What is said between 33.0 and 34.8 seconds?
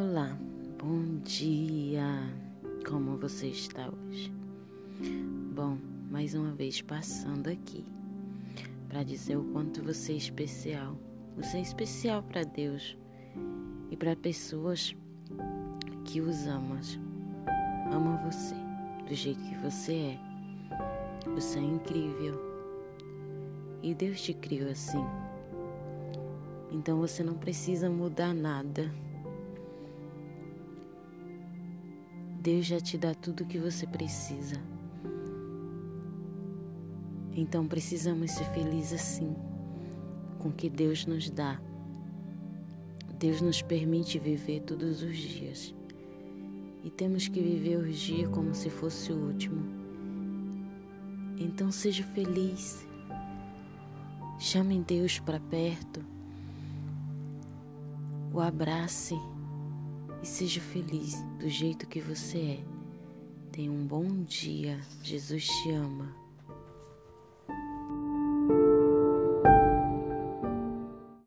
tudo o que você precisa.